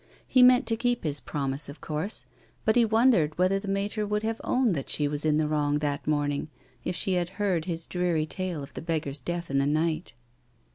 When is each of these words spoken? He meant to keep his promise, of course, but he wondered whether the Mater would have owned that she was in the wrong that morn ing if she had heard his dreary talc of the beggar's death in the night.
He 0.27 0.41
meant 0.41 0.65
to 0.65 0.75
keep 0.75 1.03
his 1.03 1.19
promise, 1.19 1.69
of 1.69 1.79
course, 1.79 2.25
but 2.65 2.75
he 2.75 2.83
wondered 2.85 3.37
whether 3.37 3.59
the 3.59 3.67
Mater 3.67 4.03
would 4.03 4.23
have 4.23 4.41
owned 4.43 4.73
that 4.73 4.89
she 4.89 5.07
was 5.07 5.23
in 5.25 5.37
the 5.37 5.47
wrong 5.47 5.77
that 5.77 6.07
morn 6.07 6.31
ing 6.31 6.49
if 6.83 6.95
she 6.95 7.13
had 7.13 7.29
heard 7.37 7.65
his 7.65 7.85
dreary 7.85 8.25
talc 8.25 8.63
of 8.63 8.73
the 8.73 8.81
beggar's 8.81 9.19
death 9.19 9.51
in 9.51 9.59
the 9.59 9.67
night. 9.67 10.13